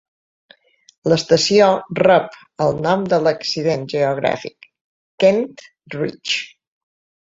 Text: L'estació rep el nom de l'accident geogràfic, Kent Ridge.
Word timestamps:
L'estació 1.13 1.67
rep 1.99 2.41
el 2.67 2.81
nom 2.87 3.05
de 3.13 3.21
l'accident 3.29 3.87
geogràfic, 3.97 4.69
Kent 5.27 5.49
Ridge. 6.01 6.47